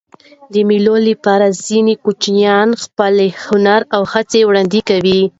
د 0.53 0.55
مېلو 0.69 0.95
له 1.05 1.13
پاره 1.25 1.47
ځيني 1.65 1.95
کوچنيان 2.03 2.69
خپله 2.83 3.25
هنري 3.43 4.03
هڅه 4.13 4.39
وړاندي 4.43 4.81
کوي. 4.89 5.21